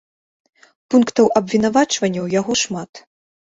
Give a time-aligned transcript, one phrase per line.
[0.93, 2.91] Пунктаў абвінавачвання ў яго шмат.